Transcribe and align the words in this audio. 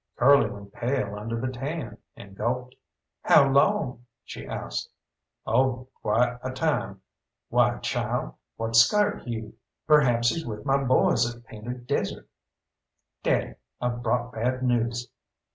Curly 0.15 0.49
went 0.49 0.73
pale 0.73 1.15
under 1.15 1.39
the 1.39 1.51
tan, 1.51 1.99
and 2.15 2.35
gulped. 2.35 2.73
"How 3.21 3.47
long?" 3.47 4.07
she 4.23 4.47
asked. 4.47 4.89
"Oh, 5.45 5.89
quite 6.01 6.39
a 6.41 6.49
time. 6.49 7.03
Why, 7.49 7.77
child, 7.77 8.33
what's 8.55 8.79
scart 8.79 9.27
you? 9.27 9.53
Perhaps 9.85 10.29
he's 10.29 10.43
with 10.43 10.65
my 10.65 10.83
boys 10.83 11.29
at 11.35 11.43
Painted 11.45 11.85
Desert." 11.85 12.27
"Daddy, 13.21 13.53
I've 13.79 14.01
brought 14.01 14.31
bad 14.33 14.63
news." 14.63 15.07